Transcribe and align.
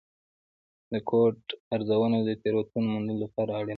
د 0.91 0.93
کوډ 1.09 1.37
ارزونه 1.75 2.17
د 2.27 2.29
تېروتنو 2.41 2.87
موندلو 2.93 3.21
لپاره 3.23 3.51
اړینه 3.59 3.67
ده. 3.67 3.69